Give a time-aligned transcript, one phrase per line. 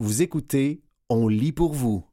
[0.00, 2.04] Vous écoutez On lit pour vous.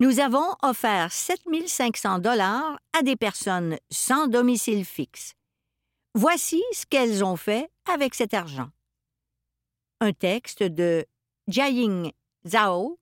[0.00, 5.34] Nous avons offert 7500 dollars à des personnes sans domicile fixe.
[6.14, 8.70] Voici ce qu'elles ont fait avec cet argent.
[10.00, 11.04] Un texte de
[11.48, 12.12] Jiaying
[12.46, 12.98] Zhao,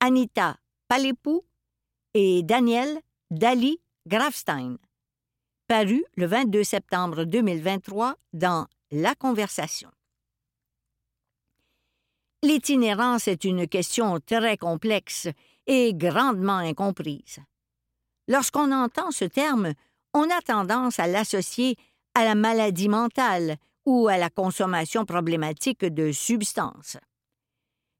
[0.00, 1.42] Anita Palepou
[2.12, 3.00] et Daniel
[3.30, 4.76] Dali Grafstein,
[5.66, 9.90] paru le 22 septembre 2023 dans La Conversation.
[12.46, 15.26] L'itinérance est une question très complexe
[15.66, 17.40] et grandement incomprise.
[18.28, 19.72] Lorsqu'on entend ce terme,
[20.14, 21.74] on a tendance à l'associer
[22.14, 26.98] à la maladie mentale ou à la consommation problématique de substances.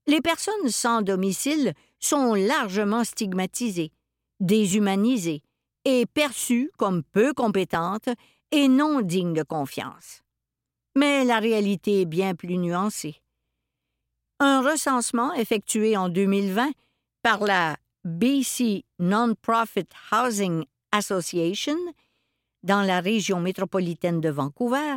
[0.07, 3.91] Les personnes sans domicile sont largement stigmatisées,
[4.39, 5.43] déshumanisées
[5.85, 8.11] et perçues comme peu compétentes
[8.53, 10.23] et non dignes de confiance.
[10.95, 13.21] Mais la réalité est bien plus nuancée.
[14.39, 16.71] Un recensement effectué en 2020
[17.23, 21.77] par la BC Non-Profit Housing Association
[22.63, 24.97] dans la région métropolitaine de Vancouver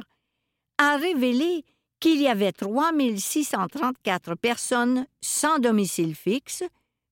[0.78, 1.64] a révélé
[2.02, 6.64] qu'il y avait 3 634 personnes sans domicile fixe,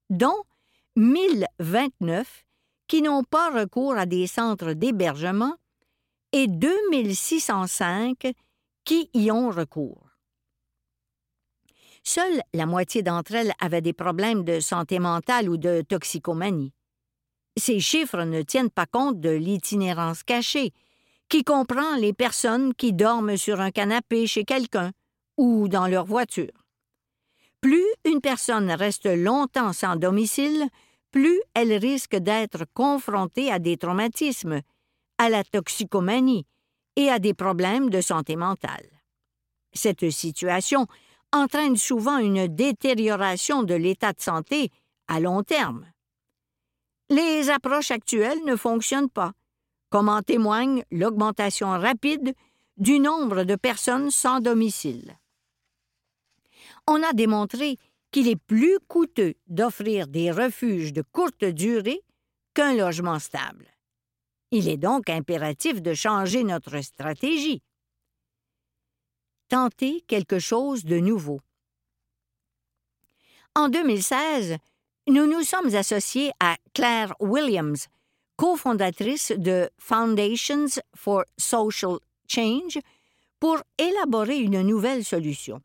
[0.09, 0.43] dont
[0.97, 2.45] 1029
[2.87, 5.55] qui n'ont pas recours à des centres d'hébergement
[6.33, 8.33] et 2605
[8.83, 10.06] qui y ont recours.
[12.07, 16.71] Seule la moitié d'entre elles avaient des problèmes de santé mentale ou de toxicomanie.
[17.57, 20.71] Ces chiffres ne tiennent pas compte de l'itinérance cachée,
[21.27, 24.93] qui comprend les personnes qui dorment sur un canapé chez quelqu'un
[25.35, 26.53] ou dans leur voiture?
[27.59, 30.69] Plus une personne reste longtemps sans domicile,
[31.11, 34.61] plus elle risque d'être confrontée à des traumatismes,
[35.17, 36.45] à la toxicomanie
[36.95, 38.87] et à des problèmes de santé mentale.
[39.73, 40.87] Cette situation
[41.31, 44.71] entraîne souvent une détérioration de l'état de santé
[45.07, 45.85] à long terme.
[47.09, 49.33] Les approches actuelles ne fonctionnent pas,
[49.89, 52.33] comme en témoigne l'augmentation rapide
[52.77, 55.17] du nombre de personnes sans domicile.
[56.85, 57.77] On a démontré
[58.11, 62.01] qu'il est plus coûteux d'offrir des refuges de courte durée
[62.53, 63.65] qu'un logement stable.
[64.51, 67.61] Il est donc impératif de changer notre stratégie
[69.49, 71.39] tenter quelque chose de nouveau.
[73.55, 74.57] En 2016,
[75.07, 77.87] nous nous sommes associés à Claire Williams,
[78.35, 81.97] cofondatrice de Foundations for Social
[82.27, 82.79] Change,
[83.39, 85.61] pour élaborer une nouvelle solution.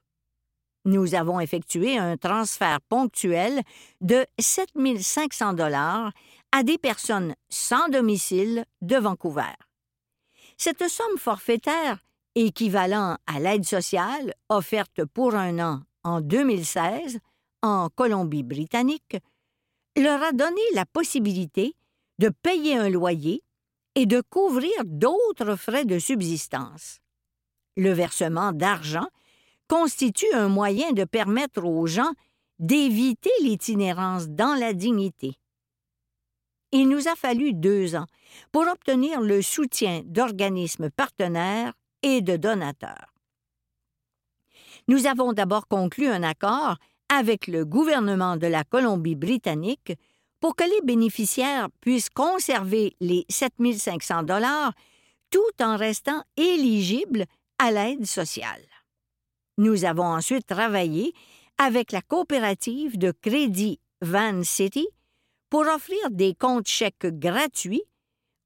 [0.84, 3.62] Nous avons effectué un transfert ponctuel
[4.00, 4.68] de 7
[5.00, 6.12] 500 dollars
[6.50, 9.54] à des personnes sans domicile de Vancouver.
[10.56, 11.98] Cette somme forfaitaire
[12.34, 17.18] équivalent à l'aide sociale offerte pour un an en 2016
[17.62, 19.16] en Colombie-Britannique,
[19.96, 21.74] leur a donné la possibilité
[22.18, 23.42] de payer un loyer
[23.94, 27.00] et de couvrir d'autres frais de subsistance.
[27.76, 29.06] Le versement d'argent
[29.68, 32.12] constitue un moyen de permettre aux gens
[32.58, 35.34] d'éviter l'itinérance dans la dignité.
[36.70, 38.06] Il nous a fallu deux ans
[38.50, 43.12] pour obtenir le soutien d'organismes partenaires et de donateurs.
[44.88, 46.76] Nous avons d'abord conclu un accord
[47.08, 49.92] avec le gouvernement de la Colombie-Britannique
[50.40, 54.72] pour que les bénéficiaires puissent conserver les 7 500 dollars
[55.30, 57.26] tout en restant éligibles
[57.58, 58.64] à l'aide sociale.
[59.56, 61.12] Nous avons ensuite travaillé
[61.58, 64.88] avec la coopérative de crédit Van City
[65.48, 67.84] pour offrir des comptes chèques gratuits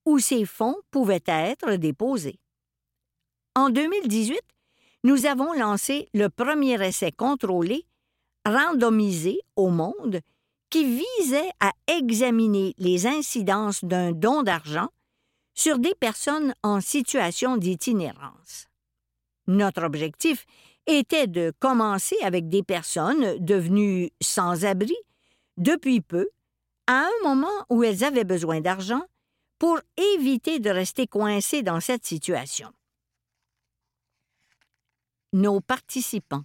[0.04, 2.38] où ces fonds pouvaient être déposés.
[3.56, 4.38] En 2018,
[5.02, 7.86] nous avons lancé le premier essai contrôlé,
[8.44, 10.20] randomisé au monde,
[10.68, 14.88] qui visait à examiner les incidences d'un don d'argent
[15.54, 18.66] sur des personnes en situation d'itinérance.
[19.46, 20.44] Notre objectif
[20.86, 24.96] était de commencer avec des personnes devenues sans-abri
[25.56, 26.28] depuis peu,
[26.88, 29.04] à un moment où elles avaient besoin d'argent,
[29.58, 29.80] pour
[30.14, 32.70] éviter de rester coincées dans cette situation
[35.32, 36.44] nos participants.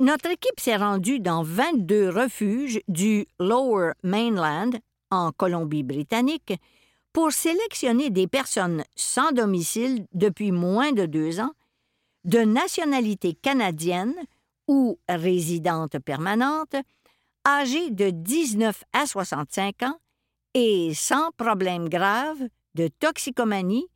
[0.00, 4.72] Notre équipe s'est rendue dans 22 refuges du Lower Mainland,
[5.10, 6.54] en Colombie-Britannique,
[7.12, 11.52] pour sélectionner des personnes sans domicile depuis moins de deux ans,
[12.24, 14.14] de nationalité canadienne
[14.66, 16.74] ou résidente permanente,
[17.46, 19.98] âgées de 19 à 65 ans
[20.54, 22.38] et sans problème grave
[22.74, 23.86] de toxicomanie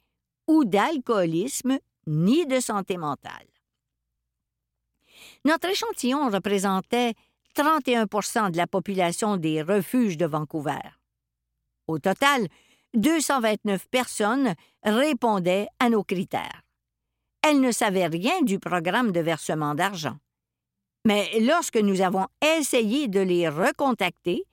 [0.47, 3.47] ou d'alcoolisme ni de santé mentale.
[5.45, 7.15] Notre échantillon représentait
[7.55, 8.07] 31
[8.51, 10.81] de la population des refuges de Vancouver.
[11.87, 12.49] Au total,
[12.95, 16.63] 229 personnes répondaient à nos critères.
[17.43, 20.17] Elles ne savaient rien du programme de versement d'argent.
[21.05, 22.27] Mais lorsque nous avons
[22.59, 24.45] essayé de les recontacter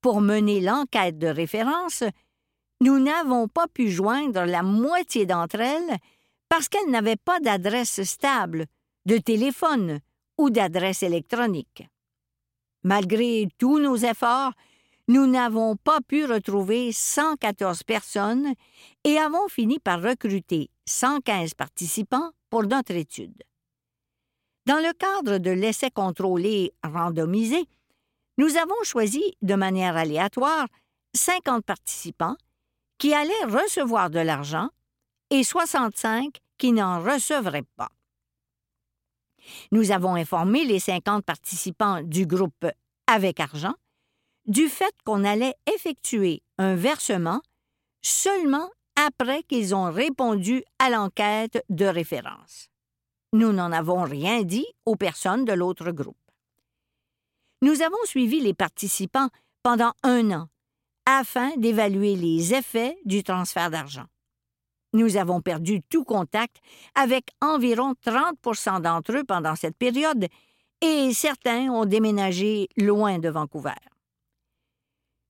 [0.00, 2.04] pour mener l'enquête de référence,
[2.80, 5.98] nous n'avons pas pu joindre la moitié d'entre elles
[6.50, 8.66] parce qu'elles n'avaient pas d'adresse stable,
[9.06, 10.00] de téléphone
[10.36, 11.88] ou d'adresse électronique.
[12.82, 14.52] Malgré tous nos efforts,
[15.06, 18.52] nous n'avons pas pu retrouver 114 personnes
[19.04, 23.42] et avons fini par recruter 115 participants pour notre étude.
[24.66, 27.64] Dans le cadre de l'essai contrôlé randomisé,
[28.38, 30.66] nous avons choisi de manière aléatoire
[31.14, 32.36] 50 participants
[32.98, 34.70] qui allaient recevoir de l'argent
[35.30, 37.90] et 65 qui n'en recevraient pas.
[39.72, 42.66] Nous avons informé les 50 participants du groupe
[43.06, 43.74] avec argent
[44.46, 47.40] du fait qu'on allait effectuer un versement
[48.02, 52.68] seulement après qu'ils ont répondu à l'enquête de référence.
[53.32, 56.16] Nous n'en avons rien dit aux personnes de l'autre groupe.
[57.62, 59.28] Nous avons suivi les participants
[59.62, 60.48] pendant un an
[61.06, 64.06] afin d'évaluer les effets du transfert d'argent.
[64.92, 66.56] Nous avons perdu tout contact
[66.94, 70.26] avec environ 30% d'entre eux pendant cette période
[70.80, 73.70] et certains ont déménagé loin de Vancouver.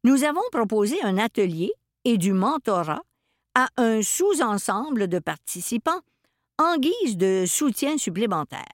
[0.05, 1.73] Nous avons proposé un atelier
[2.05, 3.03] et du mentorat
[3.55, 6.01] à un sous-ensemble de participants
[6.59, 8.73] en guise de soutien supplémentaire.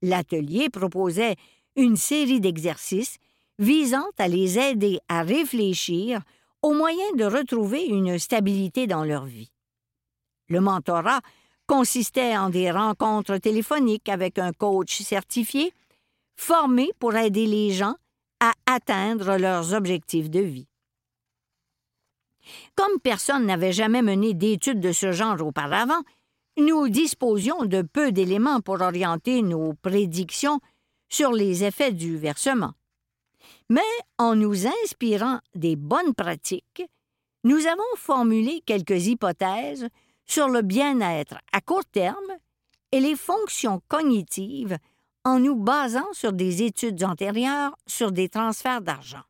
[0.00, 1.36] L'atelier proposait
[1.76, 3.18] une série d'exercices
[3.58, 6.22] visant à les aider à réfléchir
[6.62, 9.50] aux moyens de retrouver une stabilité dans leur vie.
[10.48, 11.20] Le mentorat
[11.66, 15.72] consistait en des rencontres téléphoniques avec un coach certifié,
[16.36, 17.96] formé pour aider les gens
[18.40, 20.68] à atteindre leurs objectifs de vie.
[22.74, 26.02] Comme personne n'avait jamais mené d'études de ce genre auparavant,
[26.56, 30.60] nous disposions de peu d'éléments pour orienter nos prédictions
[31.08, 32.72] sur les effets du versement.
[33.68, 33.80] Mais
[34.18, 36.82] en nous inspirant des bonnes pratiques,
[37.44, 39.88] nous avons formulé quelques hypothèses
[40.28, 42.32] sur le bien-être à court terme
[42.92, 44.78] et les fonctions cognitives
[45.24, 49.22] en nous basant sur des études antérieures sur des transferts d'argent.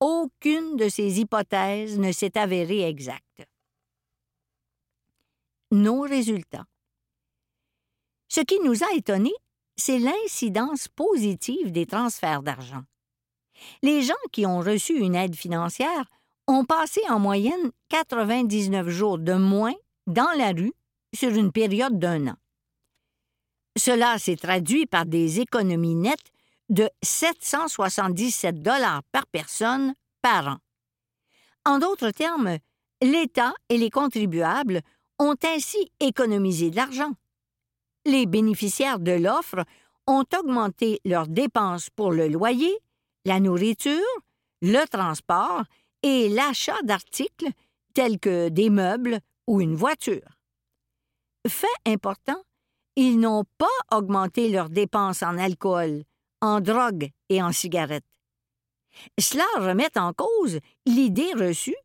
[0.00, 3.46] Aucune de ces hypothèses ne s'est avérée exacte.
[5.70, 6.66] Nos résultats.
[8.28, 9.34] Ce qui nous a étonnés,
[9.76, 12.82] c'est l'incidence positive des transferts d'argent.
[13.82, 16.04] Les gens qui ont reçu une aide financière
[16.46, 19.74] ont passé en moyenne 99 jours de moins
[20.06, 20.72] dans la rue
[21.14, 22.36] sur une période d'un an.
[23.76, 26.32] Cela s'est traduit par des économies nettes
[26.68, 30.56] de 777 dollars par personne par an.
[31.64, 32.58] En d'autres termes,
[33.02, 34.80] l'État et les contribuables
[35.18, 37.12] ont ainsi économisé de l'argent.
[38.04, 39.64] Les bénéficiaires de l'offre
[40.06, 42.76] ont augmenté leurs dépenses pour le loyer,
[43.24, 44.00] la nourriture,
[44.60, 45.62] le transport
[46.02, 47.48] et l'achat d'articles
[47.94, 50.38] tels que des meubles ou une voiture.
[51.48, 52.40] Fait important,
[52.96, 53.66] ils n'ont pas
[53.96, 56.04] augmenté leurs dépenses en alcool,
[56.40, 58.04] en drogue et en cigarettes.
[59.18, 61.76] Cela remet en cause l'idée reçue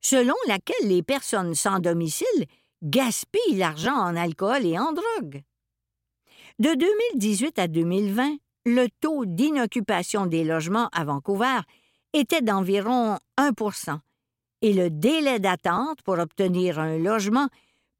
[0.00, 2.46] selon laquelle les personnes sans domicile
[2.82, 5.42] gaspillent l'argent en alcool et en drogue.
[6.58, 11.60] De 2018 à 2020, le taux d'inoccupation des logements à Vancouver
[12.12, 13.52] était d'environ 1
[14.66, 17.46] et le délai d'attente pour obtenir un logement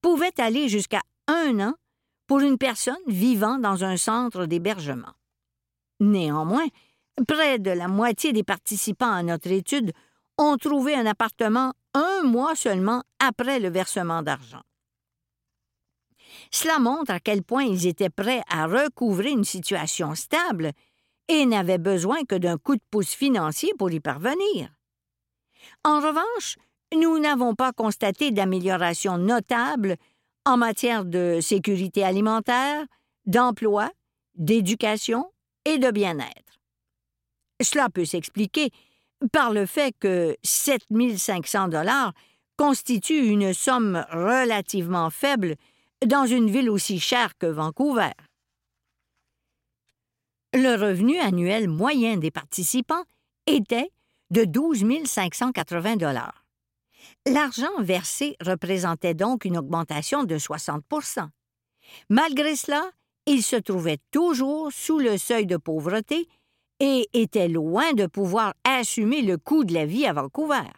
[0.02, 1.74] pouvait aller jusqu'à un an
[2.26, 5.12] pour une personne vivant dans un centre d'hébergement.
[6.00, 6.66] Néanmoins,
[7.28, 9.92] près de la moitié des participants à notre étude
[10.38, 14.62] ont trouvé un appartement un mois seulement après le versement d'argent.
[16.50, 20.72] Cela montre à quel point ils étaient prêts à recouvrer une situation stable
[21.28, 24.75] et n'avaient besoin que d'un coup de pouce financier pour y parvenir.
[25.84, 26.56] En revanche,
[26.94, 29.96] nous n'avons pas constaté d'amélioration notable
[30.44, 32.84] en matière de sécurité alimentaire,
[33.26, 33.90] d'emploi,
[34.36, 35.30] d'éducation
[35.64, 36.60] et de bien-être.
[37.60, 38.70] Cela peut s'expliquer
[39.32, 40.82] par le fait que 7
[41.16, 42.12] 500 dollars
[42.56, 45.56] constitue une somme relativement faible
[46.04, 48.12] dans une ville aussi chère que Vancouver.
[50.54, 53.04] Le revenu annuel moyen des participants
[53.46, 53.90] était
[54.30, 56.44] de 12 580 dollars.
[57.26, 61.28] L'argent versé représentait donc une augmentation de 60%
[62.08, 62.90] Malgré cela,
[63.26, 66.28] ils se trouvaient toujours sous le seuil de pauvreté
[66.80, 70.68] et étaient loin de pouvoir assumer le coût de la vie à Vancouver.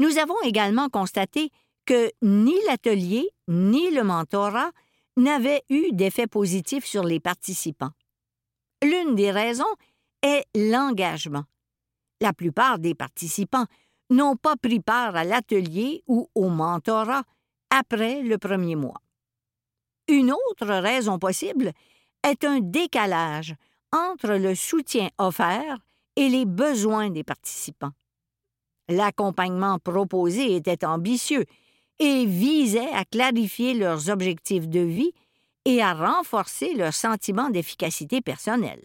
[0.00, 1.50] Nous avons également constaté
[1.84, 4.70] que ni l'atelier ni le mentorat
[5.16, 7.92] n'avaient eu d'effet positif sur les participants.
[8.82, 9.64] L'une des raisons
[10.22, 11.44] est l'engagement.
[12.20, 13.66] La plupart des participants
[14.10, 17.22] n'ont pas pris part à l'atelier ou au mentorat
[17.70, 19.00] après le premier mois.
[20.08, 21.72] Une autre raison possible
[22.22, 23.54] est un décalage
[23.92, 25.78] entre le soutien offert
[26.16, 27.92] et les besoins des participants.
[28.88, 31.44] L'accompagnement proposé était ambitieux
[31.98, 35.12] et visait à clarifier leurs objectifs de vie
[35.64, 38.84] et à renforcer leur sentiment d'efficacité personnelle.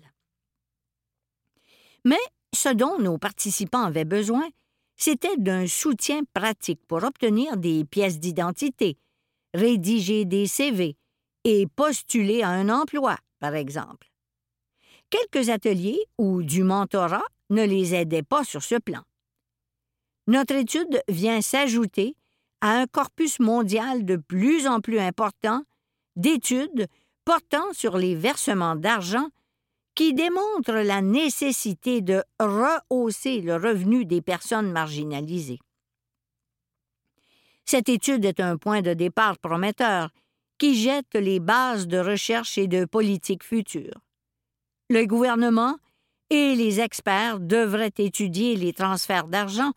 [2.07, 2.15] Mais
[2.55, 4.47] ce dont nos participants avaient besoin,
[4.95, 8.97] c'était d'un soutien pratique pour obtenir des pièces d'identité,
[9.53, 10.95] rédiger des CV
[11.43, 14.09] et postuler à un emploi, par exemple.
[15.09, 19.01] Quelques ateliers ou du mentorat ne les aidaient pas sur ce plan.
[20.27, 22.15] Notre étude vient s'ajouter
[22.61, 25.61] à un corpus mondial de plus en plus important
[26.15, 26.87] d'études
[27.25, 29.27] portant sur les versements d'argent
[29.97, 35.57] qui démontrent la nécessité de rehausser le revenu des personnes marginalisées.
[37.65, 40.11] Cette étude est un point de départ prometteur
[40.59, 43.99] qui jette les bases de recherche et de politique future.
[44.91, 45.79] Le gouvernement
[46.29, 49.71] et les experts devraient étudier les transferts d'argent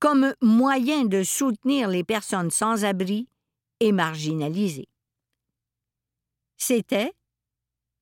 [0.00, 3.28] comme moyen de soutenir les personnes sans abri
[3.78, 4.88] et marginalisées.
[6.56, 7.12] C'était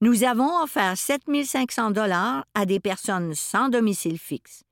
[0.02, 4.64] Nous avons offert 7500 dollars à des personnes sans domicile fixe.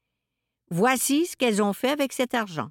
[0.72, 2.70] Voici ce qu'elles ont fait avec cet argent.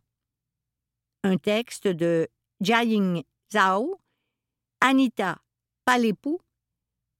[1.23, 2.27] Un texte de
[2.59, 4.01] Jiaying Zhao,
[4.81, 5.37] Anita
[5.85, 6.41] Palepou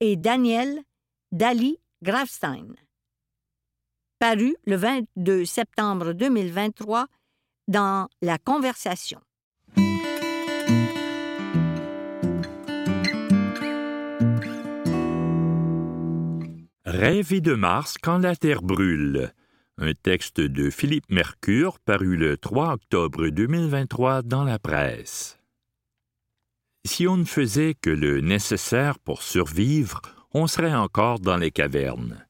[0.01, 0.83] et Daniel
[1.31, 2.75] Dali Grafstein.
[4.19, 7.07] Paru le 22 septembre 2023
[7.69, 9.21] dans La Conversation.
[16.91, 19.31] Rêver de Mars quand la Terre brûle.
[19.77, 25.37] Un texte de Philippe Mercure paru le 3 octobre 2023 dans la presse.
[26.83, 30.01] Si on ne faisait que le nécessaire pour survivre,
[30.33, 32.25] on serait encore dans les cavernes.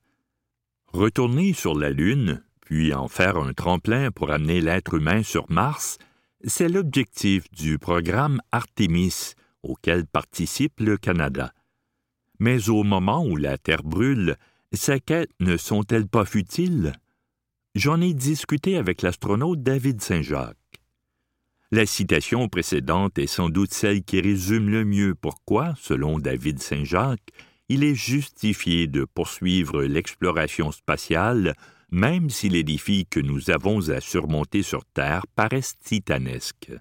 [0.88, 6.00] Retourner sur la Lune, puis en faire un tremplin pour amener l'être humain sur Mars,
[6.44, 11.54] c'est l'objectif du programme Artemis auquel participe le Canada.
[12.40, 14.36] Mais au moment où la Terre brûle,
[14.78, 16.94] ces quêtes ne sont-elles pas futiles?
[17.76, 20.58] J'en ai discuté avec l'astronaute David Saint-Jacques.
[21.72, 27.32] La citation précédente est sans doute celle qui résume le mieux pourquoi, selon David Saint-Jacques,
[27.68, 31.56] il est justifié de poursuivre l'exploration spatiale
[31.92, 36.72] même si les défis que nous avons à surmonter sur Terre paraissent titanesques.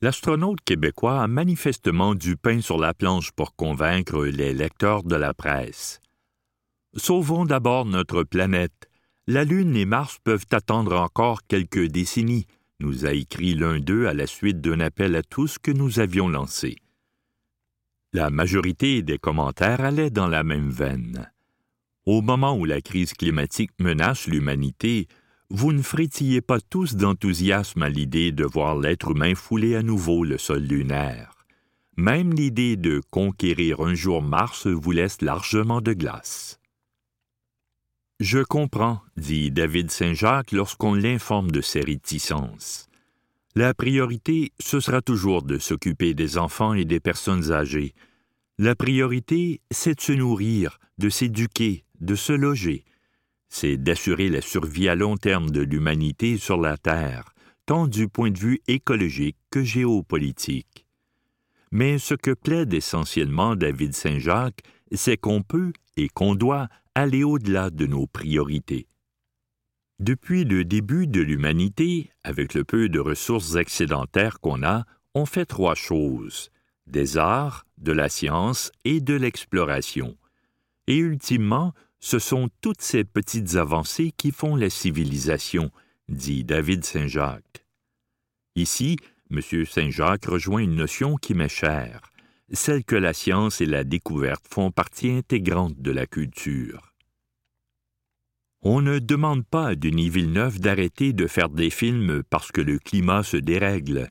[0.00, 5.32] L'astronaute québécois a manifestement du pain sur la planche pour convaincre les lecteurs de la
[5.32, 6.00] presse.
[6.94, 8.90] Sauvons d'abord notre planète.
[9.26, 12.46] La Lune et Mars peuvent attendre encore quelques décennies,
[12.80, 16.28] nous a écrit l'un d'eux à la suite d'un appel à tous que nous avions
[16.28, 16.76] lancé.
[18.12, 21.32] La majorité des commentaires allaient dans la même veine.
[22.04, 25.08] Au moment où la crise climatique menace l'humanité,
[25.48, 30.24] vous ne frétillez pas tous d'enthousiasme à l'idée de voir l'être humain fouler à nouveau
[30.24, 31.46] le sol lunaire.
[31.96, 36.58] Même l'idée de conquérir un jour Mars vous laisse largement de glace.
[38.22, 42.88] Je comprends, dit David Saint-Jacques lorsqu'on l'informe de ses réticences.
[43.56, 47.94] La priorité, ce sera toujours de s'occuper des enfants et des personnes âgées.
[48.58, 52.84] La priorité, c'est de se nourrir, de s'éduquer, de se loger,
[53.48, 57.34] c'est d'assurer la survie à long terme de l'humanité sur la Terre,
[57.66, 60.86] tant du point de vue écologique que géopolitique.
[61.72, 64.62] Mais ce que plaide essentiellement David Saint-Jacques,
[64.92, 68.86] c'est qu'on peut et qu'on doit aller au-delà de nos priorités.
[69.98, 74.84] Depuis le début de l'humanité, avec le peu de ressources excédentaires qu'on a,
[75.14, 76.50] on fait trois choses
[76.86, 80.16] des arts, de la science et de l'exploration.
[80.86, 85.70] Et ultimement, ce sont toutes ces petites avancées qui font la civilisation,
[86.08, 87.64] dit David Saint-Jacques.
[88.56, 88.96] Ici,
[89.30, 89.40] M.
[89.64, 92.11] Saint-Jacques rejoint une notion qui m'est chère,
[92.52, 96.92] celle que la science et la découverte font partie intégrante de la culture.
[98.62, 102.78] On ne demande pas à Denis Villeneuve d'arrêter de faire des films parce que le
[102.78, 104.08] climat se dérègle,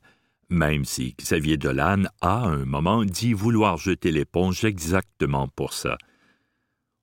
[0.50, 5.96] même si Xavier Dolan a, à un moment, dit vouloir jeter l'éponge exactement pour ça.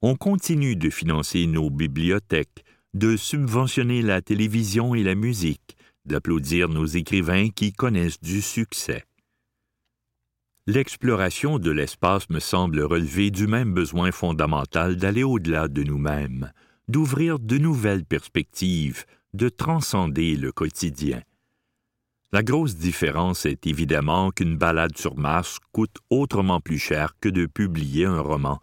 [0.01, 6.85] On continue de financer nos bibliothèques, de subventionner la télévision et la musique, d'applaudir nos
[6.85, 9.05] écrivains qui connaissent du succès.
[10.71, 16.53] L'exploration de l'espace me semble relever du même besoin fondamental d'aller au-delà de nous-mêmes,
[16.87, 21.23] d'ouvrir de nouvelles perspectives, de transcender le quotidien.
[22.31, 27.47] La grosse différence est évidemment qu'une balade sur Mars coûte autrement plus cher que de
[27.47, 28.59] publier un roman,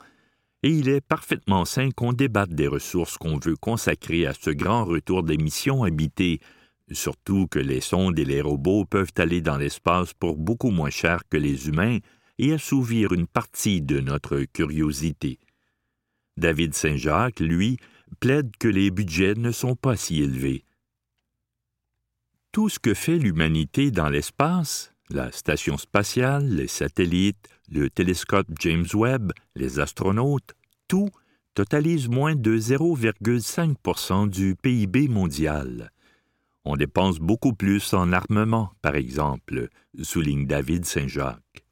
[0.62, 4.84] et il est parfaitement sain qu'on débatte des ressources qu'on veut consacrer à ce grand
[4.84, 6.38] retour des missions habitées
[6.90, 11.22] surtout que les sondes et les robots peuvent aller dans l'espace pour beaucoup moins cher
[11.28, 11.98] que les humains
[12.38, 15.38] et assouvir une partie de notre curiosité.
[16.36, 17.78] David Saint-Jacques, lui,
[18.20, 20.64] plaide que les budgets ne sont pas si élevés.
[22.52, 28.86] Tout ce que fait l'humanité dans l'espace, la station spatiale, les satellites, le télescope James
[28.94, 30.54] Webb, les astronautes,
[30.88, 31.10] tout
[31.54, 35.90] totalise moins de 0,5% du PIB mondial.
[36.68, 39.68] On dépense beaucoup plus en armement, par exemple,
[40.02, 41.64] souligne David Saint-Jacques.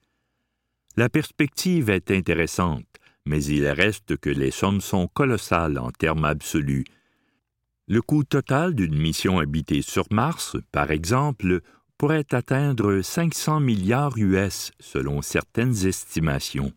[0.97, 2.87] La perspective est intéressante,
[3.27, 6.85] mais il reste que les sommes sont colossales en termes absolus.
[7.89, 11.61] Le coût total d'une mission habitée sur Mars, par exemple,
[11.99, 16.73] pourrait atteindre 500 milliards US selon certaines estimations.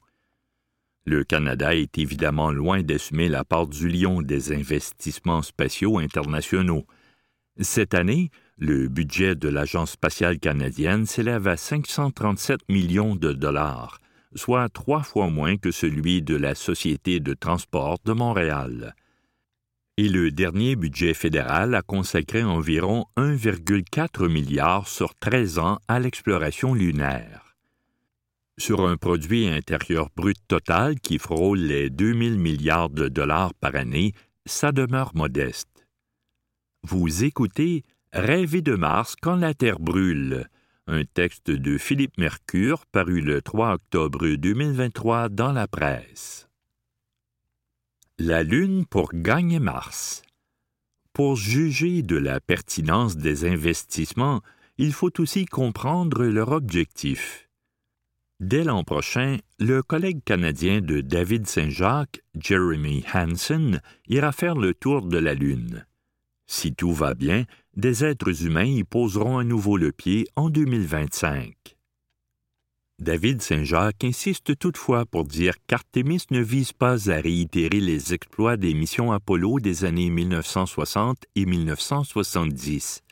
[1.05, 6.87] Le Canada est évidemment loin d'assumer la part du lion des investissements spatiaux internationaux,
[7.63, 13.99] cette année, le budget de l'Agence spatiale canadienne s'élève à 537 millions de dollars,
[14.35, 18.95] soit trois fois moins que celui de la Société de transport de Montréal.
[19.97, 26.75] Et le dernier budget fédéral a consacré environ 1,4 milliard sur 13 ans à l'exploration
[26.75, 27.55] lunaire.
[28.59, 34.13] Sur un produit intérieur brut total qui frôle les 2000 milliards de dollars par année,
[34.45, 35.76] ça demeure modeste.
[36.83, 40.47] Vous écoutez Rêver de Mars quand la Terre brûle,
[40.87, 46.47] un texte de Philippe Mercure paru le 3 octobre 2023 dans la presse.
[48.19, 50.21] La Lune pour gagner Mars.
[51.11, 54.41] Pour juger de la pertinence des investissements,
[54.77, 57.49] il faut aussi comprendre leur objectif.
[58.39, 65.01] Dès l'an prochain, le collègue canadien de David Saint-Jacques, Jeremy Hansen, ira faire le tour
[65.01, 65.85] de la Lune.
[66.47, 71.53] Si tout va bien, des êtres humains y poseront à nouveau le pied en 2025.
[72.99, 78.73] David Saint-Jacques insiste toutefois pour dire qu'Artemis ne vise pas à réitérer les exploits des
[78.73, 83.03] missions Apollo des années 1960 et 1970.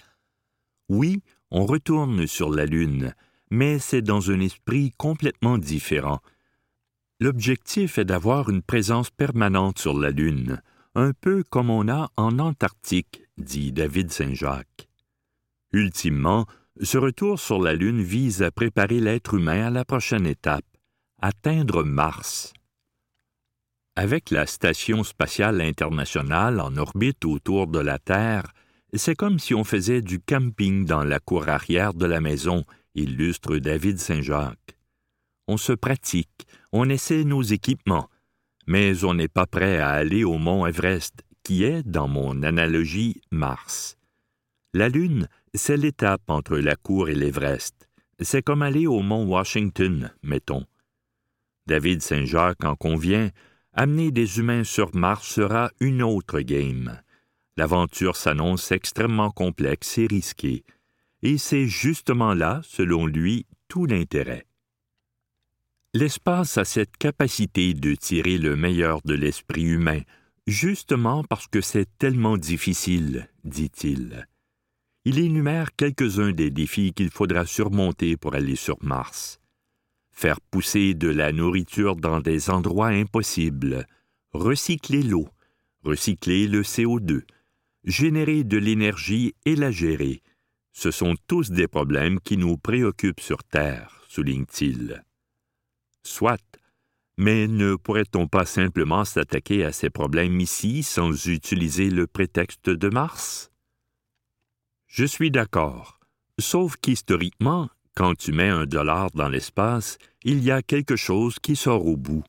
[0.89, 1.21] Oui,
[1.51, 3.13] on retourne sur la Lune,
[3.51, 6.19] mais c'est dans un esprit complètement différent.
[7.19, 10.61] L'objectif est d'avoir une présence permanente sur la Lune,
[10.95, 14.87] un peu comme on a en Antarctique, dit David Saint-Jacques.
[15.73, 16.45] Ultimement,
[16.81, 20.65] ce retour sur la Lune vise à préparer l'être humain à la prochaine étape,
[21.21, 22.53] atteindre Mars.
[23.95, 28.43] Avec la Station spatiale internationale en orbite autour de la Terre,
[28.93, 33.57] c'est comme si on faisait du camping dans la cour arrière de la maison, illustre
[33.57, 34.77] David Saint-Jacques.
[35.47, 38.09] On se pratique, on essaie nos équipements,
[38.67, 43.21] mais on n'est pas prêt à aller au mont Everest, qui est, dans mon analogie,
[43.31, 43.97] Mars.
[44.73, 47.87] La Lune, c'est l'étape entre la cour et l'Everest.
[48.19, 50.65] C'est comme aller au mont Washington, mettons.
[51.67, 53.29] David Saint-Jacques en convient,
[53.73, 56.99] amener des humains sur Mars sera une autre game.
[57.57, 60.65] L'aventure s'annonce extrêmement complexe et risquée,
[61.21, 64.47] et c'est justement là, selon lui, tout l'intérêt.
[65.93, 70.01] L'espace a cette capacité de tirer le meilleur de l'esprit humain,
[70.47, 74.27] justement parce que c'est tellement difficile, dit-il.
[75.03, 79.39] Il énumère quelques-uns des défis qu'il faudra surmonter pour aller sur Mars.
[80.11, 83.85] Faire pousser de la nourriture dans des endroits impossibles,
[84.33, 85.27] recycler l'eau,
[85.83, 87.23] recycler le CO2,
[87.83, 90.21] générer de l'énergie et la gérer.
[90.71, 95.03] Ce sont tous des problèmes qui nous préoccupent sur Terre, souligne-t-il.
[96.03, 96.41] Soit.
[97.17, 102.89] Mais ne pourrait-on pas simplement s'attaquer à ces problèmes ici sans utiliser le prétexte de
[102.89, 103.51] Mars?
[104.87, 105.99] Je suis d'accord,
[106.39, 111.55] sauf qu'historiquement, quand tu mets un dollar dans l'espace, il y a quelque chose qui
[111.55, 112.23] sort au bout.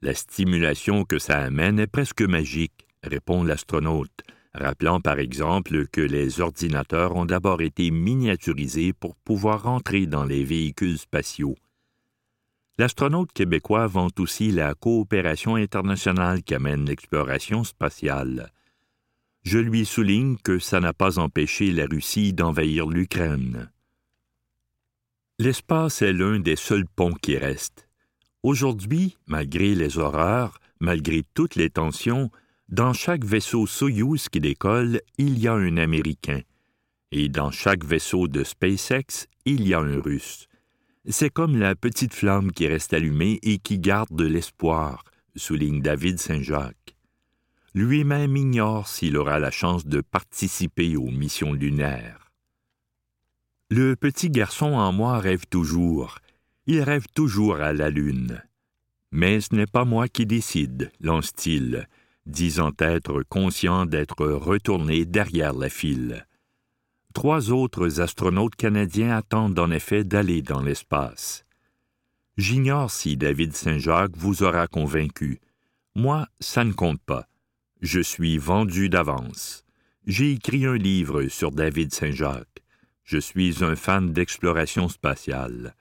[0.00, 4.22] La stimulation que ça amène est presque magique, répond l'astronaute.
[4.54, 10.44] rappelant par exemple que les ordinateurs ont d'abord été miniaturisés pour pouvoir entrer dans les
[10.44, 11.56] véhicules spatiaux.
[12.82, 18.50] L'astronaute québécois vante aussi la coopération internationale qu'amène l'exploration spatiale.
[19.44, 23.70] Je lui souligne que ça n'a pas empêché la Russie d'envahir l'Ukraine.
[25.38, 27.88] L'espace est l'un des seuls ponts qui restent.
[28.42, 32.32] Aujourd'hui, malgré les horreurs, malgré toutes les tensions,
[32.68, 36.40] dans chaque vaisseau Soyouz qui décolle, il y a un Américain.
[37.12, 40.48] Et dans chaque vaisseau de SpaceX, il y a un Russe.
[41.08, 45.02] C'est comme la petite flamme qui reste allumée et qui garde de l'espoir,
[45.34, 46.96] souligne David Saint-Jacques.
[47.74, 52.30] Lui-même ignore s'il aura la chance de participer aux missions lunaires.
[53.70, 56.18] Le petit garçon en moi rêve toujours.
[56.66, 58.42] Il rêve toujours à la Lune.
[59.10, 61.88] Mais ce n'est pas moi qui décide, lance-t-il,
[62.26, 66.26] disant être conscient d'être retourné derrière la file.
[67.14, 71.44] Trois autres astronautes canadiens attendent en effet d'aller dans l'espace.
[72.38, 75.40] J'ignore si David Saint-Jacques vous aura convaincu.
[75.94, 77.26] Moi, ça ne compte pas.
[77.82, 79.64] Je suis vendu d'avance.
[80.06, 82.62] J'ai écrit un livre sur David Saint-Jacques.
[83.04, 85.74] Je suis un fan d'exploration spatiale.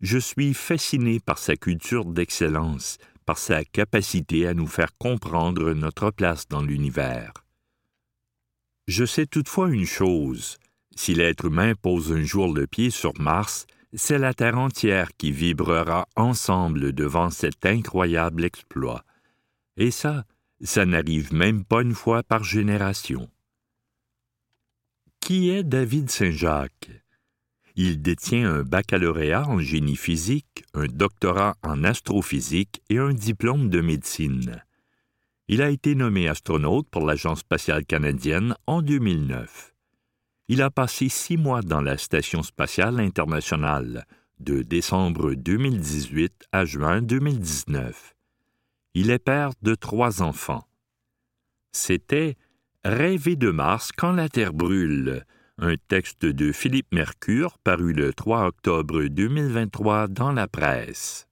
[0.00, 6.10] Je suis fasciné par sa culture d'excellence, par sa capacité à nous faire comprendre notre
[6.10, 7.34] place dans l'univers.
[8.86, 10.56] Je sais toutefois une chose,
[10.98, 15.30] si l'être humain pose un jour le pied sur Mars, c'est la Terre entière qui
[15.30, 19.04] vibrera ensemble devant cet incroyable exploit.
[19.76, 20.24] Et ça,
[20.60, 23.30] ça n'arrive même pas une fois par génération.
[25.20, 26.90] Qui est David Saint-Jacques?
[27.76, 33.80] Il détient un baccalauréat en génie physique, un doctorat en astrophysique et un diplôme de
[33.80, 34.64] médecine.
[35.46, 39.76] Il a été nommé astronaute pour l'Agence spatiale canadienne en 2009.
[40.50, 44.06] Il a passé six mois dans la Station spatiale internationale,
[44.40, 48.14] de décembre 2018 à juin 2019.
[48.94, 50.64] Il est père de trois enfants.
[51.72, 52.36] C'était
[52.82, 55.26] Rêver de Mars quand la Terre brûle,
[55.58, 61.27] un texte de Philippe Mercure paru le 3 octobre 2023 dans la presse.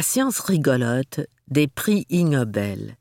[0.00, 2.96] La science rigolote des prix Ig Nobel.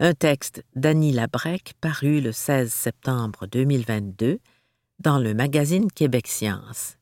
[0.00, 4.38] Un texte d'Annie Labrec paru le 16 septembre 2022
[4.98, 6.98] dans le magazine Québec Science.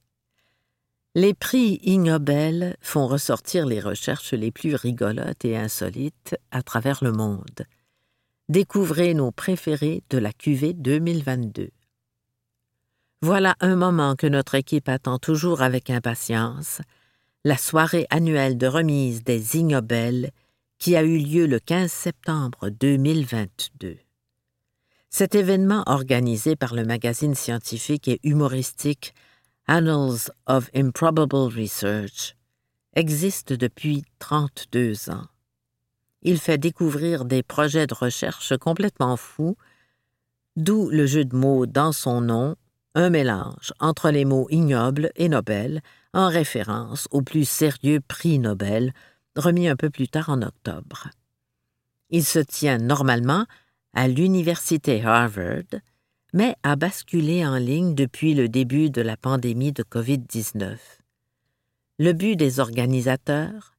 [1.17, 7.03] Les prix Ig Nobel font ressortir les recherches les plus rigolotes et insolites à travers
[7.03, 7.67] le monde.
[8.49, 11.71] Découvrez nos préférés de la QV 2022.
[13.21, 16.83] Voilà un moment que notre équipe attend toujours avec impatience,
[17.45, 20.31] la soirée annuelle de remise des Ig Nobel
[20.79, 23.97] qui a eu lieu le 15 septembre 2022.
[25.09, 29.15] Cet événement organisé par le magazine scientifique et humoristique
[29.67, 32.37] Annals of Improbable Research
[32.95, 35.27] existe depuis 32 ans.
[36.23, 39.57] Il fait découvrir des projets de recherche complètement fous,
[40.57, 42.57] d'où le jeu de mots dans son nom,
[42.95, 45.81] un mélange entre les mots ignoble et Nobel,
[46.13, 48.93] en référence au plus sérieux prix Nobel,
[49.37, 51.09] remis un peu plus tard en octobre.
[52.11, 53.47] Il se tient normalement
[53.95, 55.81] à l'Université Harvard,
[56.33, 60.79] mais a basculé en ligne depuis le début de la pandémie de COVID-19.
[61.99, 63.75] Le but des organisateurs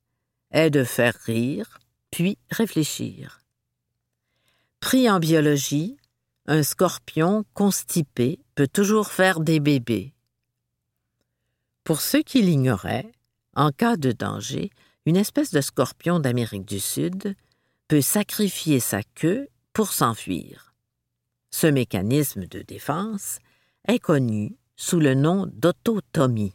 [0.51, 1.79] est de faire rire,
[2.11, 3.41] puis réfléchir.
[4.79, 5.97] Pris en biologie,
[6.45, 10.13] un scorpion constipé peut toujours faire des bébés.
[11.83, 13.11] Pour ceux qui l'ignoraient,
[13.55, 14.69] en cas de danger,
[15.05, 17.35] une espèce de scorpion d'Amérique du Sud
[17.87, 20.73] peut sacrifier sa queue pour s'enfuir.
[21.49, 23.39] Ce mécanisme de défense
[23.87, 26.53] est connu sous le nom d'autotomie.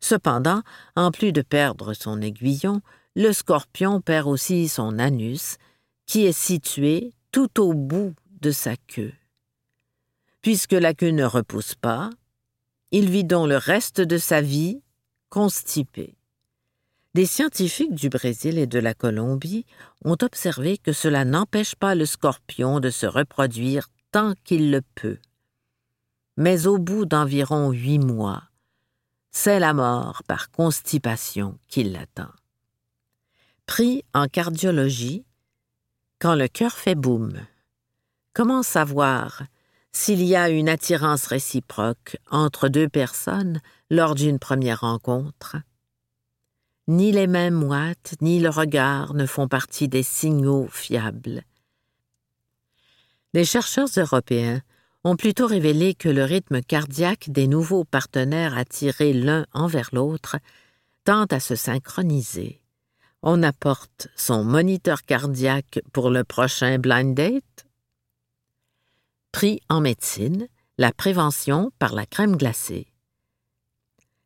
[0.00, 0.62] Cependant,
[0.96, 2.80] en plus de perdre son aiguillon,
[3.16, 5.56] le scorpion perd aussi son anus,
[6.06, 9.12] qui est situé tout au bout de sa queue.
[10.42, 12.10] Puisque la queue ne repousse pas,
[12.96, 14.80] il vit donc le reste de sa vie
[15.28, 16.14] constipé.
[17.14, 19.66] Des scientifiques du Brésil et de la Colombie
[20.04, 25.18] ont observé que cela n'empêche pas le scorpion de se reproduire tant qu'il le peut.
[26.36, 28.44] Mais au bout d'environ huit mois,
[29.32, 32.30] c'est la mort par constipation qui l'attend.
[33.66, 35.24] Prix en cardiologie
[36.20, 37.32] quand le cœur fait boum.
[38.34, 39.42] Comment savoir
[39.94, 45.56] s'il y a une attirance réciproque entre deux personnes lors d'une première rencontre?
[46.88, 51.42] Ni les mêmes moites, ni le regard ne font partie des signaux fiables.
[53.32, 54.60] Les chercheurs européens
[55.04, 60.36] ont plutôt révélé que le rythme cardiaque des nouveaux partenaires attirés l'un envers l'autre
[61.04, 62.60] tend à se synchroniser.
[63.22, 67.66] On apporte son moniteur cardiaque pour le prochain blind date.
[69.68, 72.86] En médecine, la prévention par la crème glacée.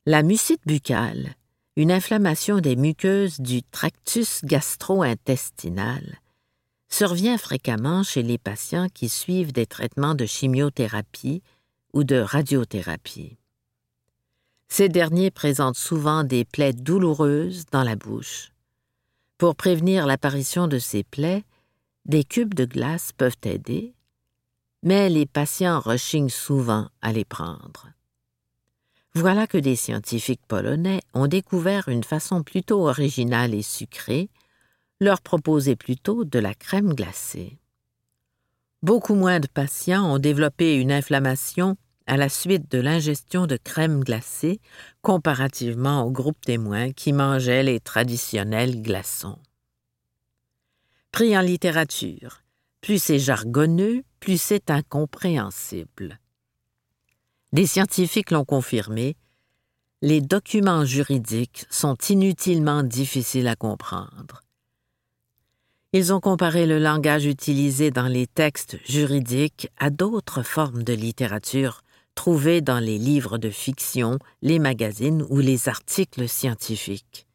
[0.06, 1.34] La mucite buccale,
[1.76, 6.20] une inflammation des muqueuses du tractus gastro-intestinal,
[6.88, 11.42] survient fréquemment chez les patients qui suivent des traitements de chimiothérapie
[11.92, 13.38] ou de radiothérapie.
[14.68, 18.52] Ces derniers présentent souvent des plaies douloureuses dans la bouche.
[19.36, 21.44] Pour prévenir l'apparition de ces plaies,
[22.04, 23.94] des cubes de glace peuvent aider,
[24.82, 27.88] mais les patients rechignent souvent à les prendre.
[29.14, 34.30] Voilà que des scientifiques polonais ont découvert une façon plutôt originale et sucrée,
[35.00, 37.58] leur proposer plutôt de la crème glacée.
[38.82, 44.02] Beaucoup moins de patients ont développé une inflammation à la suite de l'ingestion de crème
[44.02, 44.60] glacée
[45.02, 49.38] comparativement au groupe témoin qui mangeait les traditionnels glaçons.
[51.10, 52.42] Pris en littérature,
[52.80, 56.18] plus c'est jargonneux, plus c'est incompréhensible.
[57.52, 59.16] Des scientifiques l'ont confirmé,
[60.00, 64.42] les documents juridiques sont inutilement difficiles à comprendre.
[65.92, 71.80] Ils ont comparé le langage utilisé dans les textes juridiques à d'autres formes de littérature
[72.14, 77.26] trouvés dans les livres de fiction, les magazines ou les articles scientifiques.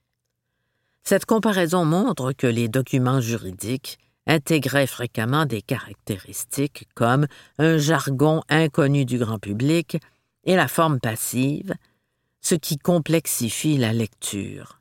[1.03, 9.05] Cette comparaison montre que les documents juridiques intégraient fréquemment des caractéristiques comme un jargon inconnu
[9.05, 9.97] du grand public
[10.43, 11.73] et la forme passive,
[12.41, 14.79] ce qui complexifie la lecture.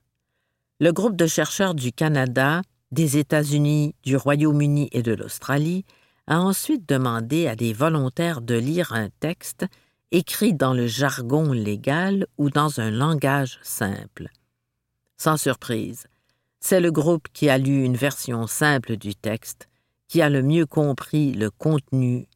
[0.81, 5.85] Le groupe de chercheurs du Canada, des États-Unis, du Royaume-Uni et de l'Australie
[6.26, 9.66] a ensuite demandé à des volontaires de lire un texte
[10.11, 14.28] écrit dans le jargon légal ou dans un langage simple.
[15.16, 16.07] Sans surprise,
[16.62, 19.68] c'est le groupe qui a lu une version simple du texte
[20.09, 22.29] qui a le mieux compris le contenu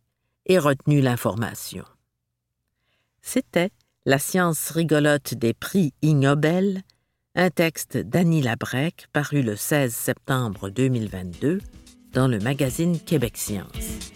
[0.47, 1.85] et retenu l'information.
[3.23, 3.71] C'était
[4.05, 6.83] La science rigolote des prix Ig Nobel,
[7.35, 11.61] un texte d'Annie Labrec paru le 16 septembre 2022
[12.13, 14.13] dans le magazine Québec Science.